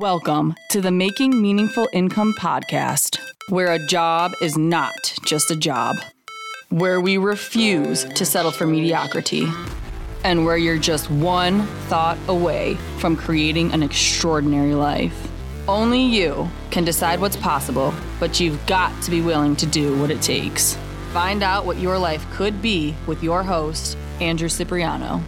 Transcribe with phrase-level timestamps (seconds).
[0.00, 3.18] Welcome to the Making Meaningful Income podcast,
[3.50, 4.94] where a job is not
[5.26, 5.94] just a job,
[6.70, 9.46] where we refuse to settle for mediocrity,
[10.24, 15.28] and where you're just one thought away from creating an extraordinary life.
[15.68, 20.10] Only you can decide what's possible, but you've got to be willing to do what
[20.10, 20.78] it takes.
[21.12, 25.22] Find out what your life could be with your host, Andrew Cipriano.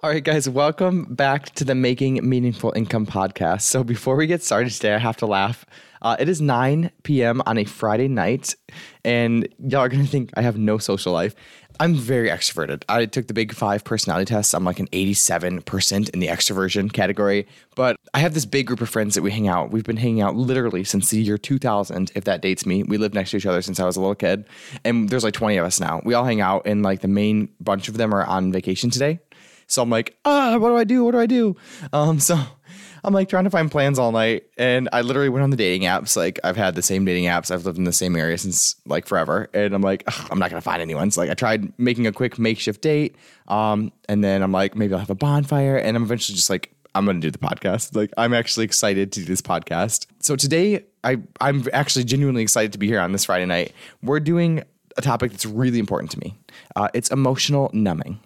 [0.00, 3.62] All right, guys, welcome back to the Making Meaningful Income podcast.
[3.62, 5.66] So, before we get started today, I have to laugh.
[6.00, 7.42] Uh, it is 9 p.m.
[7.46, 8.54] on a Friday night,
[9.04, 11.34] and y'all are going to think I have no social life.
[11.80, 12.84] I'm very extroverted.
[12.88, 14.54] I took the big five personality tests.
[14.54, 18.88] I'm like an 87% in the extroversion category, but I have this big group of
[18.88, 19.72] friends that we hang out.
[19.72, 22.84] We've been hanging out literally since the year 2000, if that dates me.
[22.84, 24.46] We lived next to each other since I was a little kid,
[24.84, 26.02] and there's like 20 of us now.
[26.04, 29.18] We all hang out, and like the main bunch of them are on vacation today.
[29.68, 31.04] So I'm like, ah, what do I do?
[31.04, 31.56] What do I do?
[31.92, 32.36] Um, so
[33.04, 34.44] I'm like trying to find plans all night.
[34.56, 36.16] And I literally went on the dating apps.
[36.16, 37.50] Like I've had the same dating apps.
[37.50, 39.48] I've lived in the same area since like forever.
[39.54, 41.10] And I'm like, I'm not going to find anyone.
[41.10, 43.16] So like I tried making a quick makeshift date.
[43.46, 45.76] Um, and then I'm like, maybe I'll have a bonfire.
[45.76, 47.94] And I'm eventually just like, I'm going to do the podcast.
[47.94, 50.06] Like I'm actually excited to do this podcast.
[50.20, 53.72] So today I, I'm actually genuinely excited to be here on this Friday night.
[54.02, 54.64] We're doing
[54.96, 56.34] a topic that's really important to me.
[56.74, 58.18] Uh, it's emotional numbing.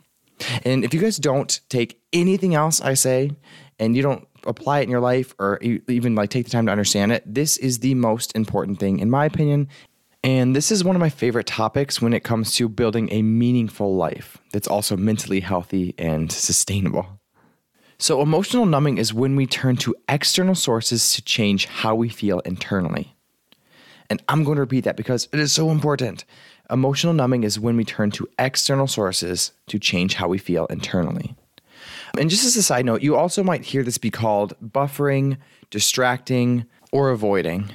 [0.65, 3.33] And if you guys don't take anything else I say
[3.79, 6.73] and you don't apply it in your life or even like take the time to
[6.73, 9.69] understand it, this is the most important thing in my opinion.
[10.25, 13.97] And this is one of my favorite topics when it comes to building a meaningful
[13.97, 17.19] life that's also mentally healthy and sustainable.
[17.99, 22.41] So, emotional numbing is when we turn to external sources to change how we feel
[22.41, 23.17] internally.
[24.11, 26.25] And I'm going to repeat that because it is so important.
[26.73, 31.37] Emotional numbing is when we turn to external sources to change how we feel internally.
[32.19, 35.37] And just as a side note, you also might hear this be called buffering,
[35.71, 37.71] distracting, or avoiding.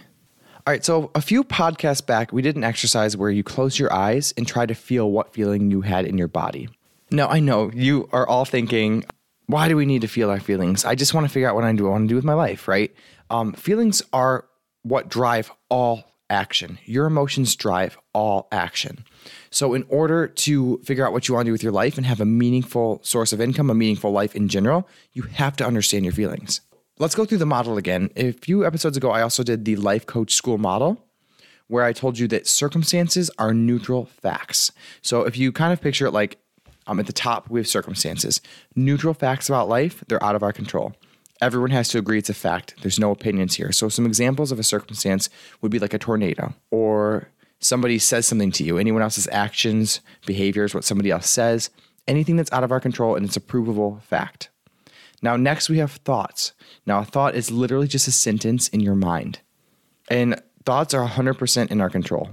[0.65, 3.93] All right, so a few podcasts back, we did an exercise where you close your
[3.93, 6.67] eyes and try to feel what feeling you had in your body.
[7.11, 9.05] Now, I know you are all thinking,
[9.45, 10.85] why do we need to feel our feelings?
[10.85, 11.87] I just want to figure out what I do.
[11.87, 12.93] I want to do with my life, right?
[13.29, 14.45] Um, feelings are
[14.81, 16.79] what drive all action.
[16.85, 19.05] Your emotions drive all action.
[19.49, 22.05] So, in order to figure out what you want to do with your life and
[22.05, 26.05] have a meaningful source of income, a meaningful life in general, you have to understand
[26.05, 26.61] your feelings.
[26.99, 28.09] Let's go through the model again.
[28.15, 31.03] A few episodes ago, I also did the Life Coach School model
[31.67, 34.71] where I told you that circumstances are neutral facts.
[35.01, 36.39] So, if you kind of picture it like
[36.87, 38.41] um, at the top, we have circumstances.
[38.75, 40.93] Neutral facts about life, they're out of our control
[41.41, 42.75] everyone has to agree it's a fact.
[42.81, 43.71] There's no opinions here.
[43.71, 45.29] So, some examples of a circumstance
[45.61, 50.73] would be like a tornado, or somebody says something to you, anyone else's actions, behaviors,
[50.73, 51.69] what somebody else says,
[52.07, 54.49] anything that's out of our control and it's a provable fact.
[55.21, 56.53] Now, next we have thoughts.
[56.85, 59.39] Now, a thought is literally just a sentence in your mind.
[60.09, 62.29] And thoughts are 100% in our control.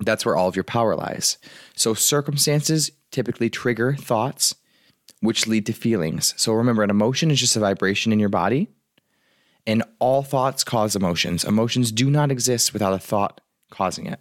[0.00, 1.38] That's where all of your power lies.
[1.76, 4.56] So, circumstances typically trigger thoughts
[5.20, 6.34] which lead to feelings.
[6.36, 8.68] So remember, an emotion is just a vibration in your body,
[9.66, 11.44] and all thoughts cause emotions.
[11.44, 13.40] Emotions do not exist without a thought
[13.70, 14.20] causing it.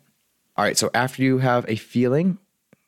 [0.56, 2.40] All right, so after you have a feeling,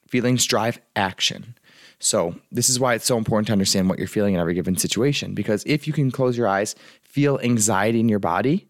[0.07, 1.55] feelings drive action.
[1.99, 4.77] So, this is why it's so important to understand what you're feeling in every given
[4.77, 5.33] situation.
[5.33, 8.69] Because if you can close your eyes, feel anxiety in your body,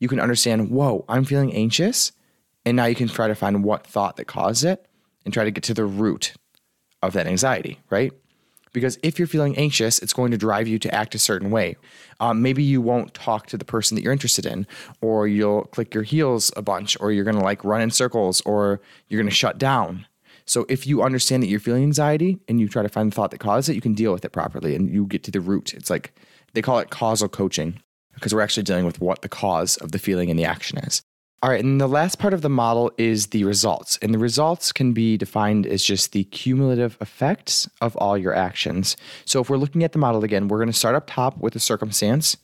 [0.00, 2.12] you can understand, whoa, I'm feeling anxious.
[2.64, 4.86] And now you can try to find what thought that caused it
[5.24, 6.34] and try to get to the root
[7.02, 8.12] of that anxiety, right?
[8.72, 11.76] Because if you're feeling anxious, it's going to drive you to act a certain way.
[12.20, 14.66] Um, maybe you won't talk to the person that you're interested in,
[15.00, 18.40] or you'll click your heels a bunch, or you're going to like run in circles,
[18.42, 20.06] or you're going to shut down.
[20.46, 23.30] So if you understand that you're feeling anxiety and you try to find the thought
[23.30, 25.72] that caused it, you can deal with it properly and you get to the root.
[25.74, 26.14] It's like
[26.54, 27.80] they call it causal coaching
[28.14, 31.02] because we're actually dealing with what the cause of the feeling and the action is.
[31.44, 33.98] All right, and the last part of the model is the results.
[34.00, 38.96] And the results can be defined as just the cumulative effects of all your actions.
[39.24, 41.56] So if we're looking at the model again, we're going to start up top with
[41.56, 42.36] a circumstance.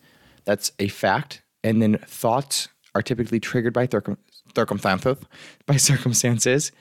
[0.46, 1.42] That's a fact.
[1.62, 6.72] And then thoughts are typically triggered by by circumstances.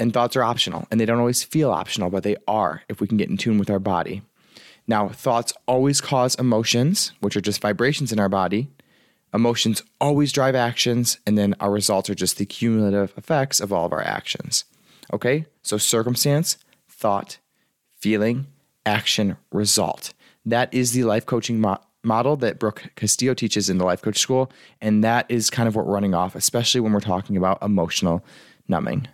[0.00, 0.88] And thoughts are optional.
[0.90, 3.58] And they don't always feel optional, but they are if we can get in tune
[3.58, 4.22] with our body.
[4.88, 8.70] Now, thoughts always cause emotions, which are just vibrations in our body.
[9.32, 13.86] Emotions always drive actions, and then our results are just the cumulative effects of all
[13.86, 14.64] of our actions.
[15.12, 15.46] Okay?
[15.62, 16.56] So, circumstance,
[16.88, 17.38] thought,
[17.98, 18.46] feeling,
[18.84, 20.12] action, result.
[20.44, 24.18] That is the life coaching mo- model that Brooke Castillo teaches in the Life Coach
[24.18, 24.50] School.
[24.80, 28.24] And that is kind of what we're running off, especially when we're talking about emotional
[28.68, 29.08] numbing.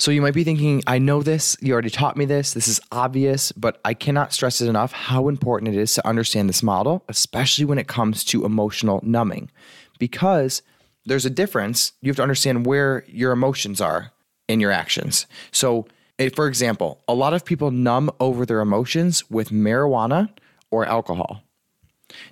[0.00, 2.80] So you might be thinking, I know this, you already taught me this, this is
[2.90, 7.04] obvious, but I cannot stress it enough how important it is to understand this model,
[7.06, 9.50] especially when it comes to emotional numbing.
[9.98, 10.62] Because
[11.04, 14.12] there's a difference, you have to understand where your emotions are
[14.48, 15.26] in your actions.
[15.52, 15.86] So,
[16.18, 20.30] eh, for example, a lot of people numb over their emotions with marijuana
[20.70, 21.42] or alcohol.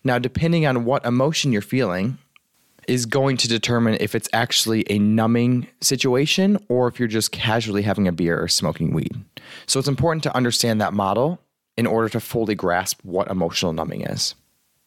[0.02, 2.16] Now, depending on what emotion you're feeling,
[2.88, 7.82] is going to determine if it's actually a numbing situation or if you're just casually
[7.82, 9.16] having a beer or smoking weed.
[9.66, 11.40] So it's important to understand that model
[11.76, 14.34] in order to fully grasp what emotional numbing is.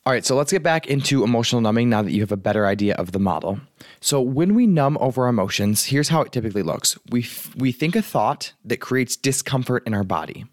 [0.03, 2.65] All right, so let's get back into emotional numbing now that you have a better
[2.65, 3.59] idea of the model.
[4.00, 7.95] So, when we numb over emotions, here's how it typically looks we, f- we think
[7.95, 10.45] a thought that creates discomfort in our body.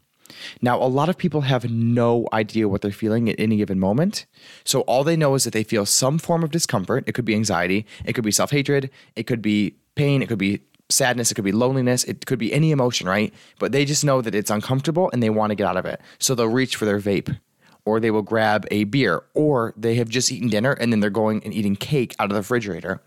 [0.61, 4.27] Now, a lot of people have no idea what they're feeling at any given moment.
[4.65, 7.05] So, all they know is that they feel some form of discomfort.
[7.07, 10.39] It could be anxiety, it could be self hatred, it could be pain, it could
[10.39, 13.33] be sadness, it could be loneliness, it could be any emotion, right?
[13.59, 16.01] But they just know that it's uncomfortable and they want to get out of it.
[16.19, 17.39] So, they'll reach for their vape
[17.85, 21.09] or they will grab a beer or they have just eaten dinner and then they're
[21.09, 23.01] going and eating cake out of the refrigerator.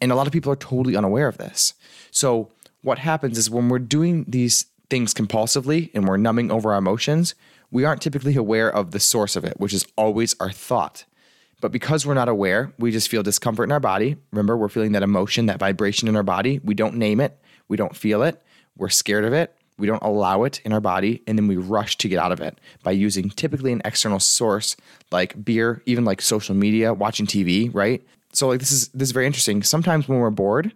[0.00, 1.74] And a lot of people are totally unaware of this.
[2.10, 2.50] So,
[2.82, 7.34] what happens is when we're doing these things compulsively and we're numbing over our emotions,
[7.70, 11.04] we aren't typically aware of the source of it, which is always our thought.
[11.60, 14.16] But because we're not aware, we just feel discomfort in our body.
[14.32, 16.60] Remember, we're feeling that emotion, that vibration in our body.
[16.62, 17.38] We don't name it,
[17.68, 18.42] we don't feel it,
[18.76, 21.96] we're scared of it, we don't allow it in our body, and then we rush
[21.98, 24.76] to get out of it by using typically an external source
[25.10, 28.04] like beer, even like social media, watching TV, right?
[28.32, 29.62] So like this is this is very interesting.
[29.62, 30.72] Sometimes when we're bored,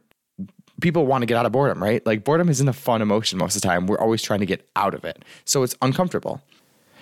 [0.80, 2.04] people want to get out of boredom, right?
[2.06, 3.86] Like boredom isn't a fun emotion most of the time.
[3.86, 5.24] We're always trying to get out of it.
[5.44, 6.40] So it's uncomfortable.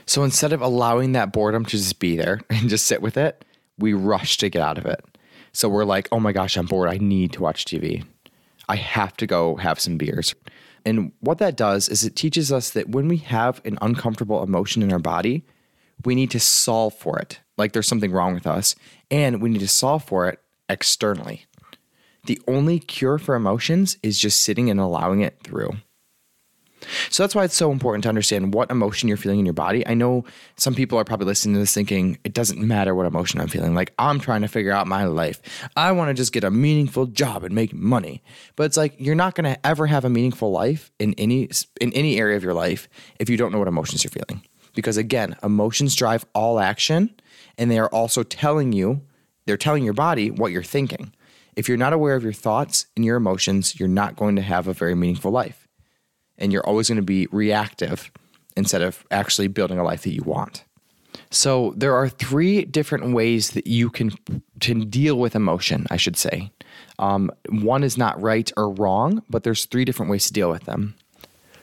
[0.06, 3.44] So instead of allowing that boredom to just be there and just sit with it,
[3.78, 5.04] we rush to get out of it.
[5.52, 6.88] So we're like, oh my gosh, I'm bored.
[6.88, 8.04] I need to watch TV.
[8.68, 10.34] I have to go have some beers.
[10.84, 14.82] And what that does is it teaches us that when we have an uncomfortable emotion
[14.82, 15.44] in our body,
[16.04, 17.40] we need to solve for it.
[17.56, 18.74] Like there's something wrong with us.
[19.10, 21.46] And we need to solve for it externally
[22.26, 25.76] the only cure for emotions is just sitting and allowing it through.
[27.10, 29.86] So that's why it's so important to understand what emotion you're feeling in your body.
[29.86, 30.24] I know
[30.56, 33.74] some people are probably listening to this thinking, it doesn't matter what emotion I'm feeling.
[33.74, 35.40] Like, I'm trying to figure out my life.
[35.76, 38.22] I want to just get a meaningful job and make money.
[38.54, 41.50] But it's like, you're not going to ever have a meaningful life in any,
[41.80, 42.88] in any area of your life
[43.18, 44.42] if you don't know what emotions you're feeling.
[44.74, 47.14] Because again, emotions drive all action
[47.58, 49.00] and they are also telling you,
[49.46, 51.12] they're telling your body what you're thinking.
[51.56, 54.68] If you're not aware of your thoughts and your emotions, you're not going to have
[54.68, 55.66] a very meaningful life.
[56.38, 58.10] And you're always going to be reactive
[58.56, 60.64] instead of actually building a life that you want.
[61.30, 64.12] So there are three different ways that you can,
[64.60, 66.52] can deal with emotion, I should say.
[66.98, 70.64] Um, one is not right or wrong, but there's three different ways to deal with
[70.64, 70.94] them.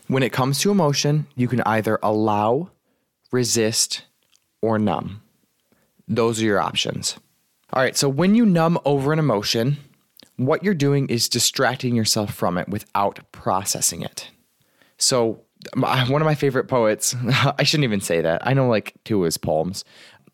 [0.07, 2.71] When it comes to emotion, you can either allow,
[3.31, 4.03] resist,
[4.61, 5.21] or numb.
[6.07, 7.17] Those are your options.
[7.73, 9.77] All right, so when you numb over an emotion,
[10.35, 14.29] what you're doing is distracting yourself from it without processing it.
[14.99, 15.41] So,
[15.75, 17.15] one of my favorite poets,
[17.57, 18.45] I shouldn't even say that.
[18.45, 19.83] I know like two of his poems.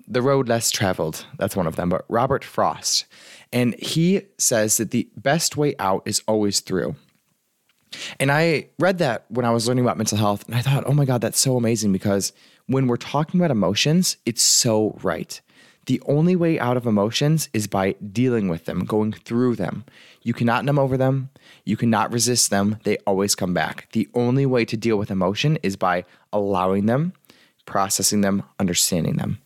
[0.06, 3.06] The Road Less Traveled, that's one of them, but Robert Frost.
[3.54, 6.96] And he says that the best way out is always through.
[8.20, 10.94] And I read that when I was learning about mental health, and I thought, oh
[10.94, 12.34] my God, that's so amazing because
[12.68, 15.40] when we're talking about emotions, it's so right.
[15.90, 19.86] The only way out of emotions is by dealing with them, going through them.
[20.22, 21.32] You cannot numb over them.
[21.66, 22.78] You cannot resist them.
[22.84, 23.88] They always come back.
[23.94, 27.14] The only way to deal with emotion is by allowing them,
[27.66, 29.40] processing them, understanding them.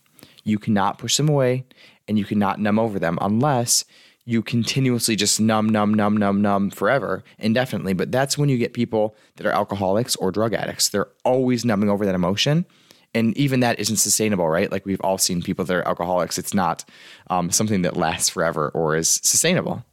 [0.43, 1.63] You cannot push them away
[2.09, 3.85] and you cannot numb over them unless
[4.25, 7.93] you continuously just numb, numb, numb, numb, numb forever, indefinitely.
[7.93, 10.89] But that's when you get people that are alcoholics or drug addicts.
[10.89, 12.65] They're always numbing over that emotion
[13.13, 14.71] and even that isn't sustainable, right?
[14.71, 16.37] Like we've all seen people that are alcoholics.
[16.37, 16.83] It's not
[17.29, 19.83] um, something that lasts forever or is sustainable.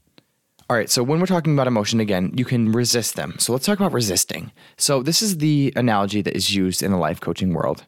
[0.68, 3.34] All right, so when we're talking about emotion again, you can resist them.
[3.38, 4.52] So let's talk about resisting.
[4.76, 7.86] So this is the analogy that is used in the life coaching world.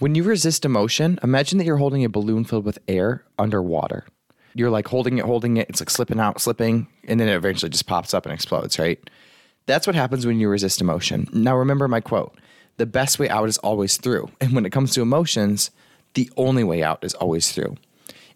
[0.00, 4.04] When you resist emotion, imagine that you're holding a balloon filled with air underwater.
[4.54, 7.70] You're like holding it, holding it, it's like slipping out, slipping, and then it eventually
[7.70, 8.98] just pops up and explodes, right?
[9.66, 11.28] That's what happens when you resist emotion.
[11.32, 12.36] Now remember my quote
[12.78, 14.30] the best way out is always through.
[14.40, 15.70] And when it comes to emotions,
[16.14, 17.76] the only way out is always through.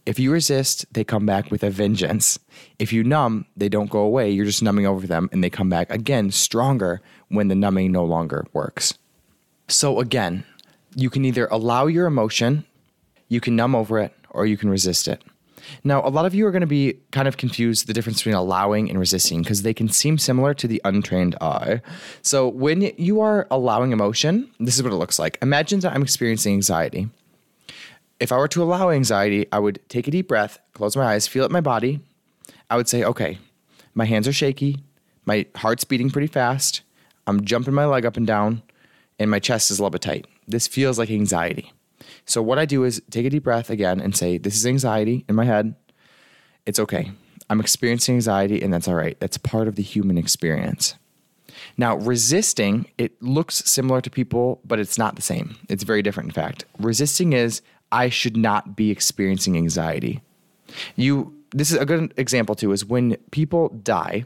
[0.05, 2.39] If you resist, they come back with a vengeance.
[2.79, 4.31] If you numb, they don't go away.
[4.31, 8.05] You're just numbing over them and they come back again stronger when the numbing no
[8.05, 8.95] longer works.
[9.69, 10.45] So, again,
[10.95, 12.65] you can either allow your emotion,
[13.29, 15.23] you can numb over it, or you can resist it.
[15.85, 18.35] Now, a lot of you are going to be kind of confused the difference between
[18.35, 21.81] allowing and resisting because they can seem similar to the untrained eye.
[22.23, 25.38] So, when you are allowing emotion, this is what it looks like.
[25.42, 27.09] Imagine that I'm experiencing anxiety.
[28.21, 31.26] If I were to allow anxiety, I would take a deep breath, close my eyes,
[31.26, 32.00] feel it in my body.
[32.71, 33.38] I would say, okay,
[33.95, 34.78] my hands are shaky,
[35.25, 36.83] my heart's beating pretty fast,
[37.26, 38.62] I'm jumping my leg up and down,
[39.19, 40.26] and my chest is a little bit tight.
[40.47, 41.73] This feels like anxiety.
[42.25, 45.25] So what I do is take a deep breath again and say, This is anxiety
[45.28, 45.75] in my head.
[46.66, 47.12] It's okay.
[47.50, 49.18] I'm experiencing anxiety, and that's all right.
[49.21, 50.94] That's part of the human experience.
[51.76, 55.56] Now, resisting, it looks similar to people, but it's not the same.
[55.68, 56.64] It's very different, in fact.
[56.78, 60.23] Resisting is, I should not be experiencing anxiety.
[60.97, 64.25] You, this is a good example too, is when people die.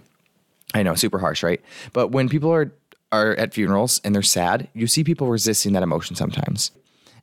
[0.75, 1.61] I know, super harsh, right?
[1.93, 2.73] But when people are
[3.13, 6.73] are at funerals and they're sad, you see people resisting that emotion sometimes.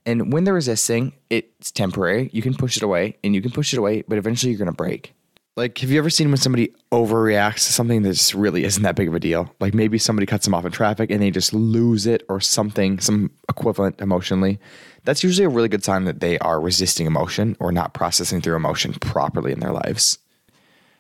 [0.06, 2.30] And when they're resisting, it's temporary.
[2.34, 4.68] You can push it away and you can push it away, but eventually you're going
[4.68, 5.14] to break.
[5.56, 8.96] Like, have you ever seen when somebody overreacts to something that just really isn't that
[8.96, 9.54] big of a deal?
[9.60, 13.00] Like maybe somebody cuts them off in traffic and they just lose it or something,
[13.00, 14.60] some equivalent emotionally.
[15.04, 18.56] That's usually a really good sign that they are resisting emotion or not processing through
[18.56, 20.18] emotion properly in their lives.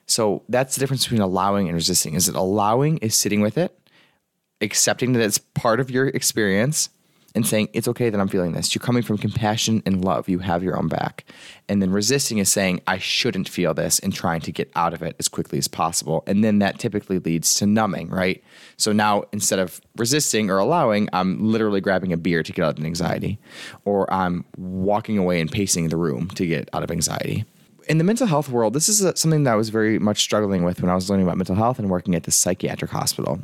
[0.06, 2.14] So that's the difference between allowing and resisting.
[2.14, 3.76] Is that allowing is sitting with it,
[4.62, 6.90] accepting that it's part of your experience,
[7.36, 8.74] and saying, It's okay that I'm feeling this.
[8.74, 10.30] You're coming from compassion and love.
[10.30, 11.26] You have your own back.
[11.68, 15.02] And then resisting is saying, I shouldn't feel this and trying to get out of
[15.02, 16.24] it as quickly as possible.
[16.28, 18.44] And then that typically leads to numbing, right?
[18.78, 22.78] So now instead of resisting or allowing, I'm literally grabbing a beer to get out
[22.78, 23.40] of anxiety,
[23.86, 27.46] or I'm walking away and pacing the room to get out of anxiety
[27.90, 30.82] in the mental health world, this is something that I was very much struggling with
[30.82, 33.42] when I was learning about mental health and working at the psychiatric hospital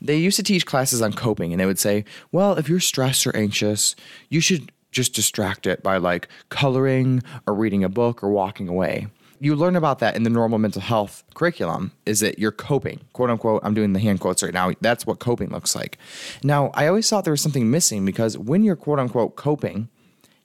[0.00, 3.26] they used to teach classes on coping and they would say, well, if you're stressed
[3.26, 3.94] or anxious,
[4.28, 9.06] you should just distract it by like coloring or reading a book or walking away.
[9.40, 13.28] You learn about that in the normal mental health curriculum is that you're coping, quote
[13.28, 13.60] unquote.
[13.64, 14.70] I'm doing the hand quotes right now.
[14.80, 15.98] That's what coping looks like.
[16.44, 19.88] Now, I always thought there was something missing because when you're quote unquote coping,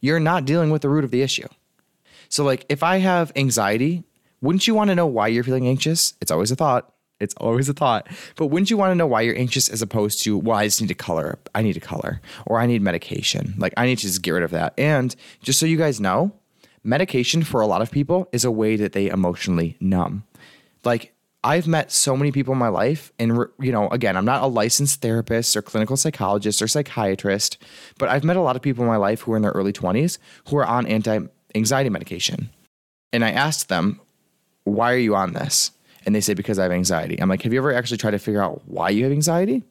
[0.01, 1.47] you're not dealing with the root of the issue.
[2.29, 4.03] So, like, if I have anxiety,
[4.41, 6.13] wouldn't you want to know why you're feeling anxious?
[6.19, 6.91] It's always a thought.
[7.19, 8.07] It's always a thought.
[8.35, 10.81] But wouldn't you want to know why you're anxious as opposed to, well, I just
[10.81, 11.39] need to color.
[11.55, 12.21] I need to color.
[12.45, 13.55] Or I need medication.
[13.57, 14.73] Like, I need to just get rid of that.
[14.77, 16.31] And just so you guys know,
[16.83, 20.23] medication for a lot of people is a way that they emotionally numb.
[20.83, 24.43] Like, I've met so many people in my life, and you know, again, I'm not
[24.43, 27.57] a licensed therapist or clinical psychologist or psychiatrist,
[27.97, 29.71] but I've met a lot of people in my life who are in their early
[29.71, 30.17] 20s
[30.49, 31.19] who are on anti
[31.55, 32.49] anxiety medication.
[33.13, 34.01] And I asked them,
[34.63, 35.71] why are you on this?
[36.07, 37.21] And they say because I have anxiety.
[37.21, 39.61] I'm like, have you ever actually tried to figure out why you have anxiety?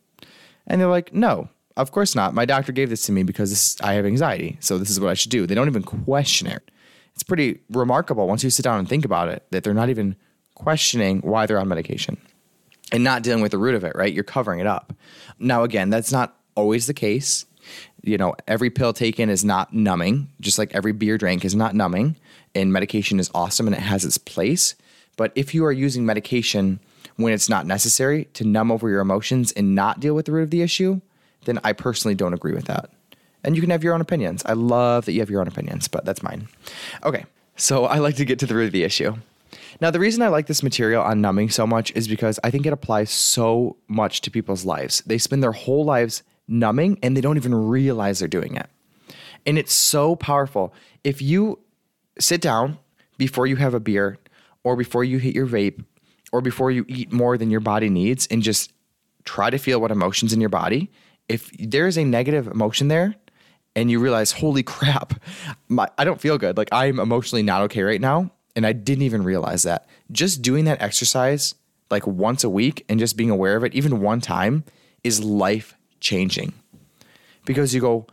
[0.66, 2.34] And they're like, no, of course not.
[2.34, 5.08] My doctor gave this to me because this, I have anxiety, so this is what
[5.08, 5.46] I should do.
[5.46, 6.70] They don't even question it.
[7.14, 10.14] It's pretty remarkable once you sit down and think about it that they're not even
[10.54, 12.18] questioning why they're on medication
[12.92, 14.12] and not dealing with the root of it, right?
[14.12, 14.92] You're covering it up.
[15.38, 17.46] Now, again, that's not always the case.
[18.02, 21.74] You know, every pill taken is not numbing, just like every beer drank is not
[21.74, 22.16] numbing.
[22.54, 24.74] And medication is awesome and it has its place.
[25.16, 26.80] But if you are using medication
[27.16, 30.42] when it's not necessary to numb over your emotions and not deal with the root
[30.42, 31.00] of the issue,
[31.44, 32.90] then I personally don't agree with that.
[33.42, 34.42] And you can have your own opinions.
[34.44, 36.48] I love that you have your own opinions, but that's mine.
[37.04, 37.24] Okay,
[37.56, 39.14] so I like to get to the root of the issue.
[39.80, 42.66] Now, the reason I like this material on numbing so much is because I think
[42.66, 45.02] it applies so much to people's lives.
[45.06, 48.68] They spend their whole lives numbing and they don't even realize they're doing it.
[49.44, 50.74] And it's so powerful.
[51.04, 51.60] If you
[52.18, 52.78] sit down
[53.18, 54.18] before you have a beer
[54.66, 55.84] or before you hit your vape
[56.32, 58.72] or before you eat more than your body needs and just
[59.22, 60.90] try to feel what emotions in your body.
[61.28, 63.14] If there is a negative emotion there
[63.76, 65.22] and you realize, holy crap,
[65.68, 66.56] my, I don't feel good.
[66.56, 68.32] Like I'm emotionally not okay right now.
[68.56, 69.86] And I didn't even realize that.
[70.10, 71.54] Just doing that exercise
[71.88, 74.64] like once a week and just being aware of it, even one time,
[75.04, 76.54] is life changing.
[77.44, 78.08] Because you go,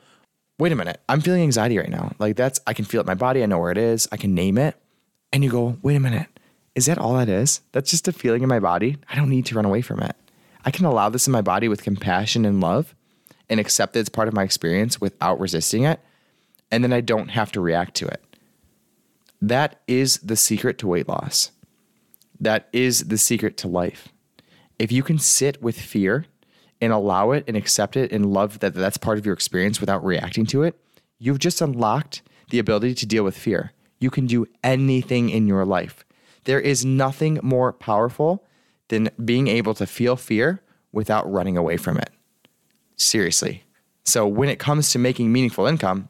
[0.60, 2.12] wait a minute, I'm feeling anxiety right now.
[2.20, 3.42] Like that's, I can feel it in my body.
[3.42, 4.08] I know where it is.
[4.12, 4.76] I can name it.
[5.32, 6.28] And you go, wait a minute,
[6.76, 7.62] is that all that is?
[7.72, 8.98] That's just a feeling in my body.
[9.10, 10.16] I don't need to run away from it.
[10.66, 12.96] I can allow this in my body with compassion and love
[13.50, 16.00] and accept that it's part of my experience without resisting it.
[16.72, 18.24] And then I don't have to react to it.
[19.42, 21.52] That is the secret to weight loss.
[22.40, 24.10] That is the secret to life.
[24.80, 26.26] If you can sit with fear
[26.82, 30.04] and allow it and accept it and love that that's part of your experience without
[30.04, 30.80] reacting to it,
[31.20, 33.72] you've just unlocked the ability to deal with fear.
[34.00, 36.04] You can do anything in your life.
[36.46, 38.46] There is nothing more powerful
[38.90, 42.10] than being able to feel fear without running away from it.
[42.96, 43.64] Seriously.
[44.06, 46.10] So, when it comes to making meaningful income,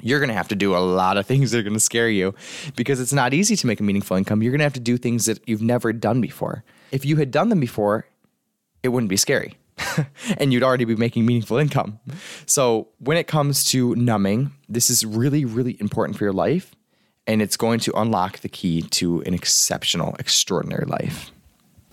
[0.00, 2.08] you're going to have to do a lot of things that are going to scare
[2.08, 2.34] you
[2.76, 4.42] because it's not easy to make a meaningful income.
[4.42, 6.64] You're going to have to do things that you've never done before.
[6.92, 8.06] If you had done them before,
[8.82, 9.56] it wouldn't be scary
[10.38, 11.98] and you'd already be making meaningful income.
[12.46, 16.74] So, when it comes to numbing, this is really, really important for your life
[17.26, 21.30] and it's going to unlock the key to an exceptional, extraordinary life.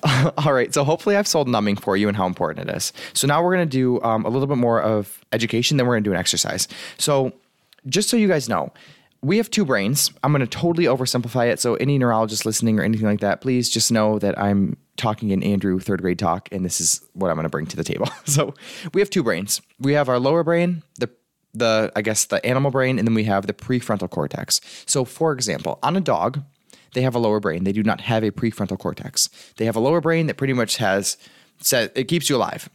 [0.37, 2.91] All right, so hopefully I've sold numbing for you and how important it is.
[3.13, 5.93] So now we're going to do um, a little bit more of education, then we're
[5.93, 6.67] going to do an exercise.
[6.97, 7.33] So
[7.87, 8.71] just so you guys know,
[9.23, 10.11] we have two brains.
[10.23, 11.59] I'm going to totally oversimplify it.
[11.59, 15.43] So, any neurologist listening or anything like that, please just know that I'm talking in
[15.43, 18.09] Andrew third grade talk, and this is what I'm going to bring to the table.
[18.25, 18.55] so,
[18.93, 19.61] we have two brains.
[19.79, 21.09] We have our lower brain, the
[21.53, 24.61] the I guess the animal brain, and then we have the prefrontal cortex.
[24.85, 26.41] So, for example, on a dog,
[26.93, 27.63] they have a lower brain.
[27.63, 29.29] They do not have a prefrontal cortex.
[29.57, 31.17] They have a lower brain that pretty much has
[31.59, 32.69] said it keeps you alive.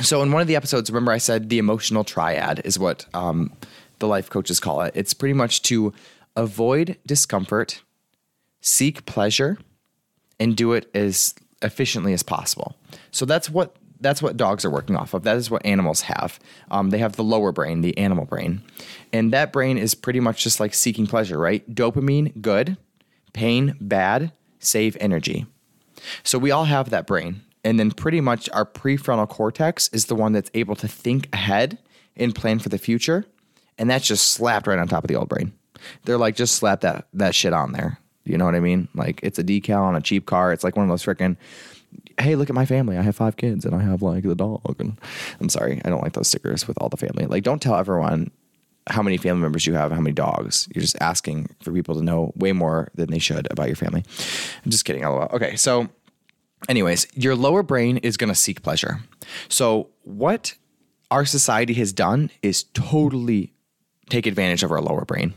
[0.00, 3.52] So, in one of the episodes, remember I said the emotional triad is what um,
[3.98, 4.92] the life coaches call it.
[4.94, 5.92] It's pretty much to
[6.36, 7.82] avoid discomfort,
[8.60, 9.58] seek pleasure,
[10.38, 12.76] and do it as efficiently as possible.
[13.10, 15.22] So that's what that's what dogs are working off of.
[15.22, 16.38] That is what animals have.
[16.70, 18.62] Um, they have the lower brain, the animal brain,
[19.12, 21.68] and that brain is pretty much just like seeking pleasure, right?
[21.74, 22.76] Dopamine, good.
[23.32, 24.32] Pain, bad.
[24.58, 25.46] Save energy.
[26.22, 27.42] So we all have that brain.
[27.62, 31.78] And then pretty much our prefrontal cortex is the one that's able to think ahead
[32.16, 33.26] and plan for the future
[33.80, 35.52] and that's just slapped right on top of the old brain.
[36.04, 37.98] They're like, just slap that that shit on there.
[38.24, 38.88] You know what I mean?
[38.94, 40.52] Like it's a decal on a cheap car.
[40.52, 41.36] It's like one of those freaking.
[42.20, 42.98] Hey, look at my family.
[42.98, 44.76] I have five kids, and I have like the dog.
[44.78, 44.98] And
[45.40, 47.26] I'm sorry, I don't like those stickers with all the family.
[47.26, 48.30] Like, don't tell everyone
[48.86, 50.68] how many family members you have, how many dogs.
[50.74, 54.04] You're just asking for people to know way more than they should about your family.
[54.64, 55.02] I'm just kidding.
[55.02, 55.28] LOL.
[55.32, 55.88] Okay, so,
[56.68, 59.00] anyways, your lower brain is going to seek pleasure.
[59.48, 60.54] So, what
[61.10, 63.52] our society has done is totally
[64.08, 65.34] take advantage of our lower brain.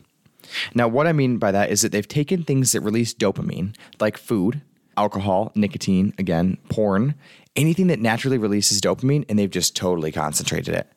[0.75, 4.17] Now, what I mean by that is that they've taken things that release dopamine, like
[4.17, 4.61] food,
[4.97, 7.15] alcohol, nicotine, again, porn,
[7.55, 10.87] anything that naturally releases dopamine, and they've just totally concentrated it.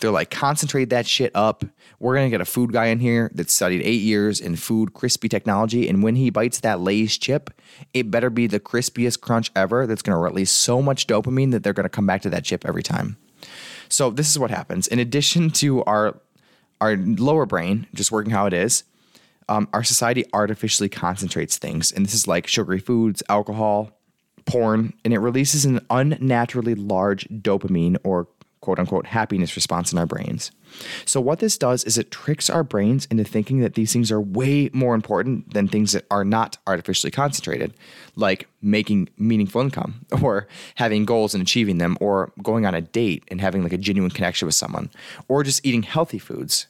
[0.00, 1.64] They're like, concentrate that shit up.
[1.98, 5.28] We're gonna get a food guy in here that studied eight years in food crispy
[5.28, 7.50] technology, and when he bites that Lay's chip,
[7.92, 11.72] it better be the crispiest crunch ever that's gonna release so much dopamine that they're
[11.72, 13.16] gonna come back to that chip every time.
[13.88, 14.86] So, this is what happens.
[14.86, 16.18] In addition to our
[16.80, 18.82] our lower brain just working how it is,
[19.52, 21.92] um, our society artificially concentrates things.
[21.92, 23.90] And this is like sugary foods, alcohol,
[24.46, 28.28] porn, and it releases an unnaturally large dopamine or
[28.62, 30.52] quote unquote happiness response in our brains.
[31.04, 34.22] So, what this does is it tricks our brains into thinking that these things are
[34.22, 37.74] way more important than things that are not artificially concentrated,
[38.16, 43.22] like making meaningful income, or having goals and achieving them, or going on a date
[43.28, 44.88] and having like a genuine connection with someone,
[45.28, 46.68] or just eating healthy foods.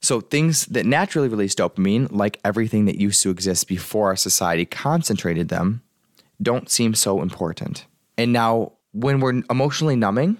[0.00, 4.64] So, things that naturally release dopamine, like everything that used to exist before our society
[4.64, 5.82] concentrated them,
[6.40, 7.84] don't seem so important.
[8.16, 10.38] And now, when we're emotionally numbing,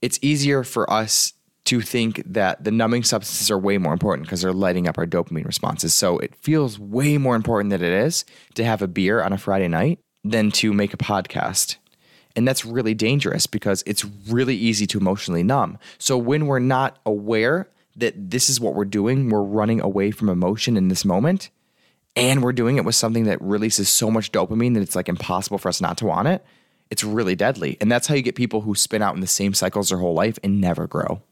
[0.00, 1.32] it's easier for us
[1.64, 5.06] to think that the numbing substances are way more important because they're lighting up our
[5.06, 5.92] dopamine responses.
[5.92, 9.38] So, it feels way more important than it is to have a beer on a
[9.38, 11.76] Friday night than to make a podcast.
[12.36, 15.78] And that's really dangerous because it's really easy to emotionally numb.
[15.98, 17.68] So, when we're not aware,
[18.00, 19.28] that this is what we're doing.
[19.28, 21.50] We're running away from emotion in this moment.
[22.16, 25.58] And we're doing it with something that releases so much dopamine that it's like impossible
[25.58, 26.44] for us not to want it.
[26.90, 27.76] It's really deadly.
[27.80, 30.14] And that's how you get people who spin out in the same cycles their whole
[30.14, 31.22] life and never grow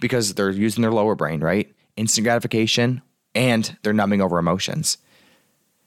[0.00, 1.74] because they're using their lower brain, right?
[1.96, 3.00] Instant gratification
[3.34, 4.98] and they're numbing over emotions.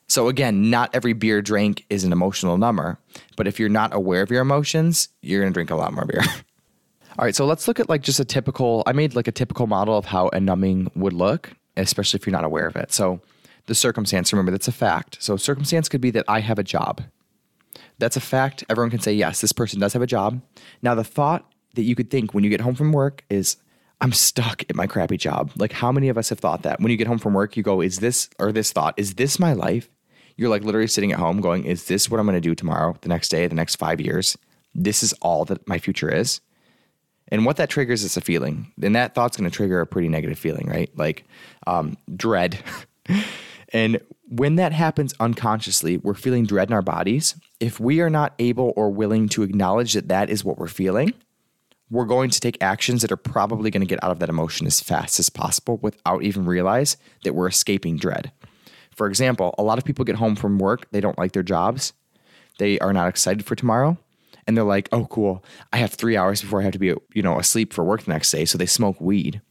[0.07, 2.97] So, again, not every beer drink is an emotional number,
[3.37, 6.23] but if you're not aware of your emotions, you're gonna drink a lot more beer.
[7.19, 8.81] All right, so let's look at like just a typical.
[8.87, 12.31] I made like a typical model of how a numbing would look, especially if you're
[12.31, 12.93] not aware of it.
[12.93, 13.19] So
[13.65, 15.17] the circumstance, remember, that's a fact.
[15.19, 17.01] So circumstance could be that I have a job.
[17.97, 18.63] That's a fact.
[18.69, 20.41] Everyone can say yes, this person does have a job.
[20.81, 23.57] Now the thought that you could think when you get home from work is
[23.99, 25.51] I'm stuck at my crappy job.
[25.57, 26.79] Like how many of us have thought that?
[26.79, 29.39] When you get home from work, you go, is this or this thought, is this
[29.39, 29.89] my life?
[30.37, 32.95] You're like literally sitting at home going, is this what I'm going to do tomorrow,
[33.01, 34.37] the next day, the next 5 years?
[34.73, 36.39] This is all that my future is.
[37.29, 38.71] And what that triggers is a feeling.
[38.81, 40.89] And that thought's going to trigger a pretty negative feeling, right?
[40.97, 41.25] Like
[41.67, 42.61] um, dread.
[43.73, 47.35] and when that happens unconsciously, we're feeling dread in our bodies.
[47.59, 51.13] If we are not able or willing to acknowledge that that is what we're feeling,
[51.89, 54.67] we're going to take actions that are probably going to get out of that emotion
[54.67, 58.31] as fast as possible without even realize that we're escaping dread.
[58.95, 61.93] For example, a lot of people get home from work, they don't like their jobs,
[62.59, 63.97] they are not excited for tomorrow,
[64.49, 65.43] and they're like, "Oh, cool!
[65.71, 68.11] I have three hours before I have to be, you know, asleep for work the
[68.11, 69.41] next day." So they smoke weed.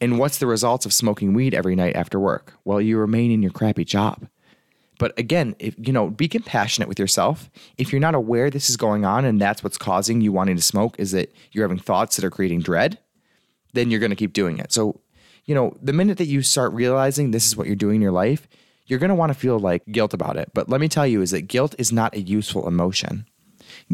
[0.00, 2.54] And what's the results of smoking weed every night after work?
[2.64, 4.26] Well, you remain in your crappy job.
[4.98, 7.50] But again, if you know, be compassionate with yourself.
[7.76, 10.62] If you're not aware this is going on and that's what's causing you wanting to
[10.62, 12.98] smoke is that you're having thoughts that are creating dread,
[13.74, 14.72] then you're going to keep doing it.
[14.72, 15.00] So,
[15.44, 18.12] you know, the minute that you start realizing this is what you're doing in your
[18.12, 18.48] life,
[18.86, 20.50] you're going to want to feel like guilt about it.
[20.54, 23.26] But let me tell you is that guilt is not a useful emotion.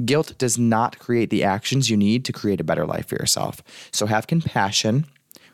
[0.05, 3.63] Guilt does not create the actions you need to create a better life for yourself.
[3.93, 5.07] So have compassion.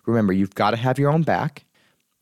[0.06, 1.64] Remember, you've got to have your own back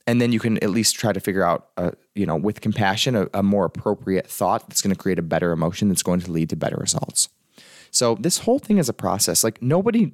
[0.07, 3.17] and then you can at least try to figure out, uh, you know, with compassion,
[3.17, 6.31] a, a more appropriate thought that's going to create a better emotion that's going to
[6.31, 7.29] lead to better results.
[7.91, 9.43] So this whole thing is a process.
[9.43, 10.13] Like nobody,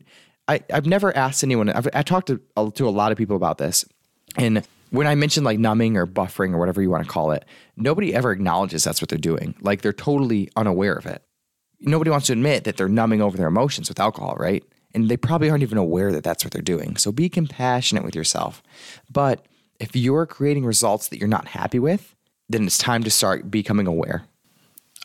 [0.49, 1.69] I, I've never asked anyone.
[1.69, 2.41] I've I talked to
[2.75, 3.85] to a lot of people about this,
[4.37, 7.45] and when I mentioned like numbing or buffering or whatever you want to call it,
[7.77, 9.55] nobody ever acknowledges that's what they're doing.
[9.61, 11.23] Like they're totally unaware of it.
[11.83, 14.65] Nobody wants to admit that they're numbing over their emotions with alcohol, right?
[14.95, 16.97] And they probably aren't even aware that that's what they're doing.
[16.97, 18.63] So be compassionate with yourself.
[19.11, 19.47] But
[19.81, 22.15] if you're creating results that you're not happy with,
[22.49, 24.25] then it's time to start becoming aware.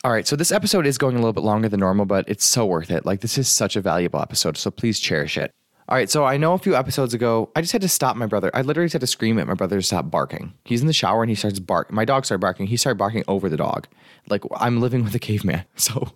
[0.04, 2.46] All right, so this episode is going a little bit longer than normal, but it's
[2.46, 3.06] so worth it.
[3.06, 5.52] Like, this is such a valuable episode, so please cherish it.
[5.90, 8.26] All right, so I know a few episodes ago, I just had to stop my
[8.26, 8.52] brother.
[8.54, 10.54] I literally had to scream at my brother to stop barking.
[10.66, 11.96] He's in the shower and he starts barking.
[11.96, 12.68] My dog started barking.
[12.68, 13.88] He started barking over the dog.
[14.30, 15.64] Like I'm living with a caveman.
[15.78, 16.12] So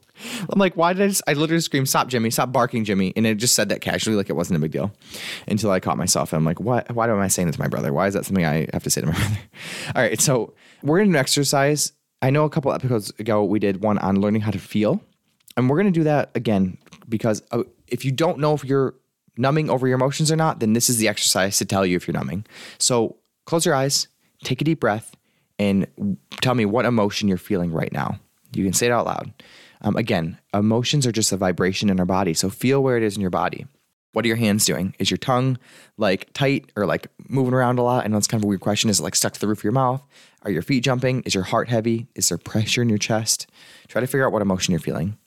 [0.50, 3.14] I'm like, why did I just, I literally scream, stop, Jimmy, stop barking, Jimmy.
[3.16, 4.92] And it just said that casually, like it wasn't a big deal
[5.48, 6.34] until I caught myself.
[6.34, 7.94] And I'm like, what, why am I saying this to my brother?
[7.94, 9.38] Why is that something I have to say to my brother?
[9.96, 11.94] All right, so we're in an exercise.
[12.22, 15.02] I know a couple episodes ago we did one on learning how to feel.
[15.58, 18.96] And we're going to do that again because uh, if you don't know if you're
[19.38, 22.08] numbing over your emotions or not, then this is the exercise to tell you if
[22.08, 22.46] you're numbing.
[22.78, 24.08] So close your eyes,
[24.44, 25.16] take a deep breath,
[25.62, 28.20] and tell me what emotion you're feeling right now.
[28.54, 29.32] You can say it out loud.
[29.82, 32.34] Um, again, emotions are just a vibration in our body.
[32.34, 33.68] So feel where it is in your body.
[34.14, 34.96] What are your hands doing?
[35.00, 35.58] Is your tongue
[35.98, 38.04] like tight or like moving around a lot?
[38.04, 38.90] I know it's kind of a weird question.
[38.90, 40.06] Is it like stuck to the roof of your mouth?
[40.42, 41.22] Are your feet jumping?
[41.22, 42.08] Is your heart heavy?
[42.16, 43.48] Is there pressure in your chest?
[43.88, 45.18] Try to figure out what emotion you're feeling.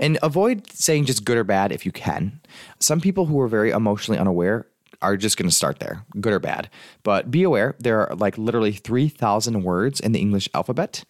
[0.00, 2.40] And avoid saying just good or bad if you can.
[2.80, 4.66] Some people who are very emotionally unaware
[5.02, 6.68] are just going to start there, good or bad.
[7.02, 11.04] But be aware there are like literally 3,000 words in the English alphabet,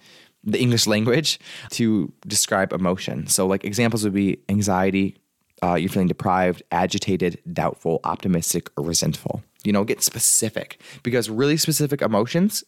[0.45, 1.39] the English language,
[1.71, 3.27] to describe emotion.
[3.27, 5.17] So, like examples would be anxiety,
[5.63, 9.43] uh, you're feeling deprived, agitated, doubtful, optimistic, or resentful.
[9.65, 12.63] You know, get specific because really specific emotions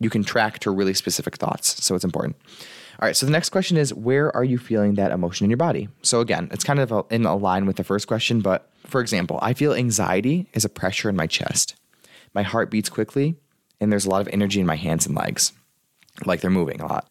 [0.00, 1.84] you can track to really specific thoughts.
[1.84, 2.36] So, it's important.
[3.02, 3.16] All right.
[3.16, 5.88] So the next question is where are you feeling that emotion in your body?
[6.02, 9.40] So again, it's kind of in a line with the first question, but for example,
[9.42, 11.74] I feel anxiety is a pressure in my chest.
[12.32, 13.34] My heart beats quickly,
[13.80, 15.52] and there's a lot of energy in my hands and legs,
[16.26, 17.08] like they're moving a lot.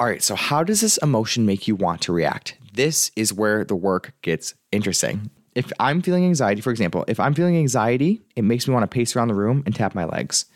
[0.00, 0.24] All right.
[0.24, 2.58] So how does this emotion make you want to react?
[2.72, 5.30] This is where the work gets interesting.
[5.54, 8.92] If I'm feeling anxiety, for example, if I'm feeling anxiety, it makes me want to
[8.92, 10.46] pace around the room and tap my legs.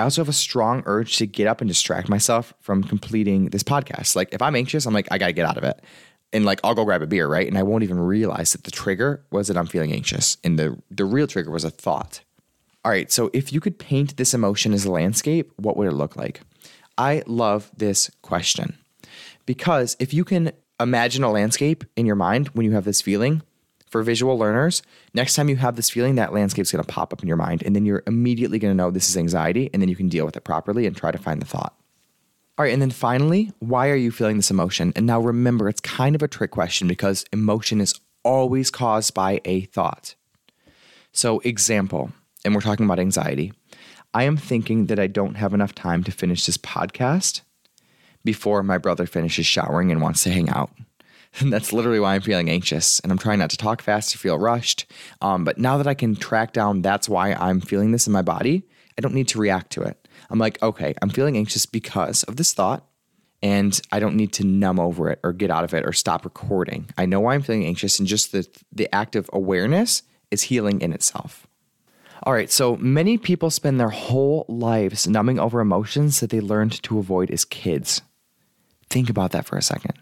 [0.00, 3.62] I also have a strong urge to get up and distract myself from completing this
[3.62, 4.16] podcast.
[4.16, 5.84] Like if I'm anxious, I'm like, I gotta get out of it.
[6.32, 7.46] And like I'll go grab a beer, right?
[7.46, 10.38] And I won't even realize that the trigger was that I'm feeling anxious.
[10.42, 12.22] And the the real trigger was a thought.
[12.82, 15.92] All right, so if you could paint this emotion as a landscape, what would it
[15.92, 16.40] look like?
[16.96, 18.78] I love this question.
[19.44, 23.42] Because if you can imagine a landscape in your mind when you have this feeling,
[23.90, 24.82] for visual learners,
[25.14, 27.62] next time you have this feeling, that landscape's going to pop up in your mind.
[27.62, 29.68] And then you're immediately going to know this is anxiety.
[29.72, 31.74] And then you can deal with it properly and try to find the thought.
[32.56, 32.72] All right.
[32.72, 34.92] And then finally, why are you feeling this emotion?
[34.94, 39.40] And now remember, it's kind of a trick question because emotion is always caused by
[39.44, 40.14] a thought.
[41.12, 42.12] So, example,
[42.44, 43.52] and we're talking about anxiety.
[44.12, 47.42] I am thinking that I don't have enough time to finish this podcast
[48.24, 50.70] before my brother finishes showering and wants to hang out.
[51.38, 53.00] And that's literally why I'm feeling anxious.
[53.00, 54.90] And I'm trying not to talk fast or feel rushed.
[55.20, 58.22] Um, but now that I can track down that's why I'm feeling this in my
[58.22, 58.64] body,
[58.98, 60.08] I don't need to react to it.
[60.30, 62.86] I'm like, okay, I'm feeling anxious because of this thought.
[63.42, 66.26] And I don't need to numb over it or get out of it or stop
[66.26, 66.90] recording.
[66.98, 70.82] I know why I'm feeling anxious, and just the, the act of awareness is healing
[70.82, 71.46] in itself.
[72.24, 76.82] All right, so many people spend their whole lives numbing over emotions that they learned
[76.82, 78.02] to avoid as kids.
[78.90, 79.94] Think about that for a second.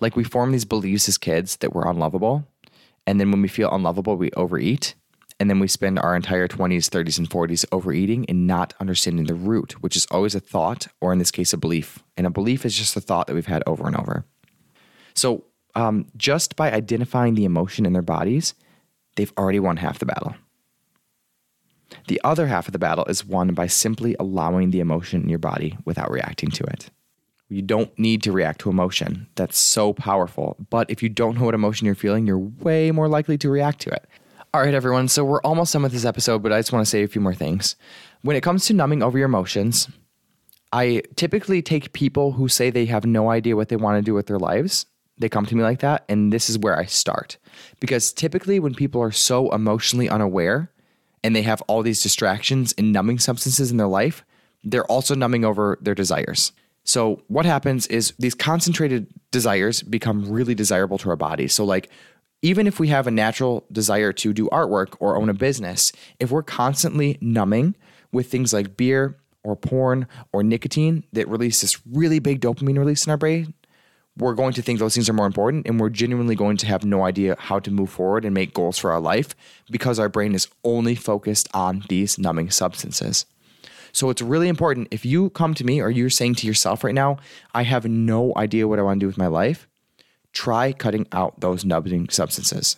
[0.00, 2.46] Like we form these beliefs as kids that we're unlovable.
[3.06, 4.94] And then when we feel unlovable, we overeat.
[5.40, 9.34] And then we spend our entire 20s, 30s, and 40s overeating and not understanding the
[9.34, 12.00] root, which is always a thought, or in this case, a belief.
[12.16, 14.26] And a belief is just a thought that we've had over and over.
[15.14, 18.54] So, um, just by identifying the emotion in their bodies,
[19.16, 20.34] they've already won half the battle.
[22.08, 25.38] The other half of the battle is won by simply allowing the emotion in your
[25.38, 26.90] body without reacting to it.
[27.50, 29.26] You don't need to react to emotion.
[29.34, 30.56] That's so powerful.
[30.70, 33.80] But if you don't know what emotion you're feeling, you're way more likely to react
[33.80, 34.06] to it.
[34.54, 35.08] All right, everyone.
[35.08, 37.20] So we're almost done with this episode, but I just want to say a few
[37.20, 37.74] more things.
[38.22, 39.88] When it comes to numbing over your emotions,
[40.72, 44.14] I typically take people who say they have no idea what they want to do
[44.14, 44.86] with their lives.
[45.18, 47.36] They come to me like that, and this is where I start.
[47.80, 50.70] Because typically, when people are so emotionally unaware
[51.24, 54.24] and they have all these distractions and numbing substances in their life,
[54.62, 56.52] they're also numbing over their desires.
[56.90, 61.46] So, what happens is these concentrated desires become really desirable to our body.
[61.46, 61.88] So, like,
[62.42, 66.32] even if we have a natural desire to do artwork or own a business, if
[66.32, 67.76] we're constantly numbing
[68.10, 73.06] with things like beer or porn or nicotine that release this really big dopamine release
[73.06, 73.54] in our brain,
[74.18, 76.84] we're going to think those things are more important and we're genuinely going to have
[76.84, 79.36] no idea how to move forward and make goals for our life
[79.70, 83.26] because our brain is only focused on these numbing substances.
[83.92, 86.94] So it's really important if you come to me or you're saying to yourself right
[86.94, 87.18] now,
[87.54, 89.68] I have no idea what I want to do with my life,
[90.32, 92.76] try cutting out those numbing substances.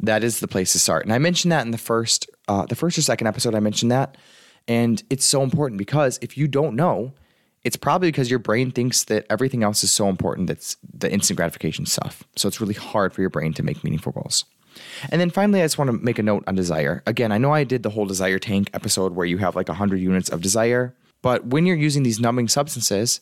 [0.00, 1.04] That is the place to start.
[1.04, 3.92] And I mentioned that in the first uh, the first or second episode I mentioned
[3.92, 4.16] that.
[4.68, 7.12] And it's so important because if you don't know,
[7.64, 11.36] it's probably because your brain thinks that everything else is so important that's the instant
[11.36, 12.24] gratification stuff.
[12.36, 14.44] So it's really hard for your brain to make meaningful goals.
[15.10, 17.02] And then finally, I just want to make a note on desire.
[17.06, 19.96] Again, I know I did the whole desire tank episode where you have like 100
[19.96, 23.20] units of desire, but when you're using these numbing substances,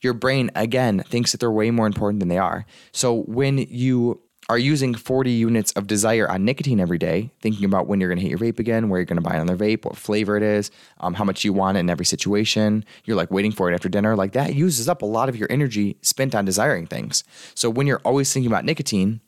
[0.00, 2.64] your brain again thinks that they're way more important than they are.
[2.92, 7.86] So when you are using 40 units of desire on nicotine every day, thinking about
[7.86, 9.84] when you're going to hit your vape again, where you're going to buy another vape,
[9.84, 12.84] what flavor it is, um, how much you want it in every situation.
[13.04, 14.16] You're like waiting for it after dinner.
[14.16, 17.22] Like that uses up a lot of your energy spent on desiring things.
[17.54, 19.20] So when you're always thinking about nicotine,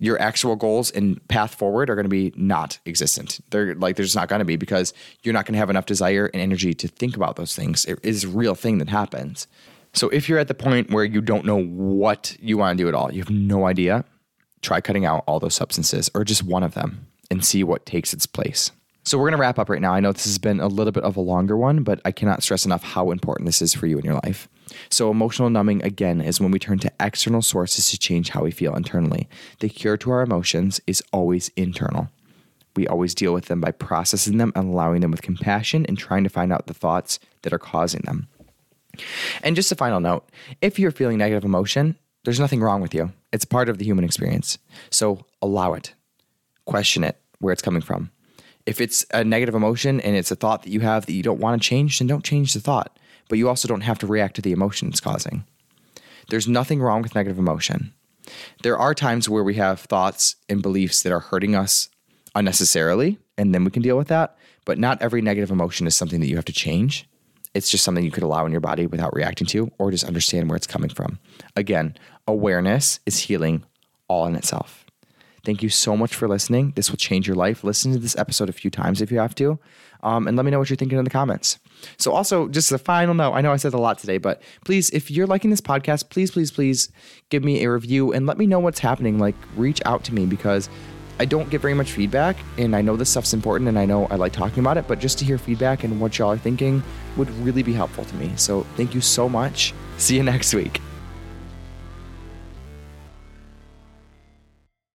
[0.00, 3.38] your actual goals and path forward are going to be not existent.
[3.50, 5.86] They're like they're just not going to be because you're not going to have enough
[5.86, 7.84] desire and energy to think about those things.
[7.84, 9.46] It is a real thing that happens.
[9.92, 12.88] So if you're at the point where you don't know what you want to do
[12.88, 14.04] at all, you have no idea,
[14.62, 18.14] try cutting out all those substances or just one of them and see what takes
[18.14, 18.72] its place.
[19.10, 19.92] So we're going to wrap up right now.
[19.92, 22.44] I know this has been a little bit of a longer one, but I cannot
[22.44, 24.48] stress enough how important this is for you in your life.
[24.88, 28.52] So emotional numbing again is when we turn to external sources to change how we
[28.52, 29.28] feel internally.
[29.58, 32.08] The cure to our emotions is always internal.
[32.76, 36.22] We always deal with them by processing them and allowing them with compassion and trying
[36.22, 38.28] to find out the thoughts that are causing them.
[39.42, 40.28] And just a final note
[40.60, 43.12] if you're feeling negative emotion, there's nothing wrong with you.
[43.32, 44.58] It's part of the human experience.
[44.88, 45.94] So allow it,
[46.64, 48.12] question it, where it's coming from.
[48.66, 51.40] If it's a negative emotion and it's a thought that you have that you don't
[51.40, 52.98] want to change, then don't change the thought.
[53.28, 55.44] But you also don't have to react to the emotion it's causing.
[56.28, 57.92] There's nothing wrong with negative emotion.
[58.62, 61.88] There are times where we have thoughts and beliefs that are hurting us
[62.34, 64.36] unnecessarily, and then we can deal with that.
[64.64, 67.08] But not every negative emotion is something that you have to change.
[67.54, 70.48] It's just something you could allow in your body without reacting to, or just understand
[70.48, 71.18] where it's coming from.
[71.56, 71.96] Again,
[72.28, 73.64] awareness is healing
[74.06, 74.84] all in itself.
[75.44, 76.72] Thank you so much for listening.
[76.76, 77.64] This will change your life.
[77.64, 79.58] Listen to this episode a few times if you have to,
[80.02, 81.58] um, and let me know what you're thinking in the comments.
[81.96, 84.90] So, also, just a final note I know I said a lot today, but please,
[84.90, 86.90] if you're liking this podcast, please, please, please
[87.30, 89.18] give me a review and let me know what's happening.
[89.18, 90.68] Like, reach out to me because
[91.18, 94.06] I don't get very much feedback, and I know this stuff's important, and I know
[94.06, 96.82] I like talking about it, but just to hear feedback and what y'all are thinking
[97.16, 98.32] would really be helpful to me.
[98.36, 99.72] So, thank you so much.
[99.96, 100.80] See you next week.